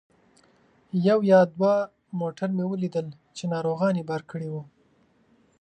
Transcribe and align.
یو 1.07 1.19
یا 1.31 1.39
دوه 1.55 1.73
موټر 2.19 2.49
مې 2.57 2.65
ولیدل 2.67 3.07
چې 3.35 3.43
ناروغان 3.53 3.93
یې 3.99 4.07
بار 4.09 4.21
کړي 4.31 4.49
وو. 4.51 4.61